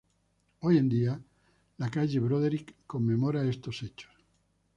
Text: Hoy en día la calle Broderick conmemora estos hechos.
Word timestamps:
Hoy 0.61 0.79
en 0.79 0.89
día 0.89 1.21
la 1.77 1.91
calle 1.91 2.19
Broderick 2.19 2.73
conmemora 2.87 3.43
estos 3.47 3.83
hechos. 3.83 4.09